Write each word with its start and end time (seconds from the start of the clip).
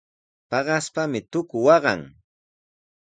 Paqaspami 0.49 1.19
tuku 1.31 1.57
waqan. 1.65 2.01